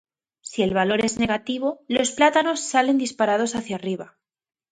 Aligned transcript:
Si 0.41 0.63
el 0.63 0.73
valor 0.73 1.05
es 1.05 1.19
negativo 1.19 1.81
los 1.87 2.09
plátanos 2.09 2.59
salen 2.61 2.97
disparados 2.97 3.53
hacia 3.53 3.75
arriba. 3.75 4.17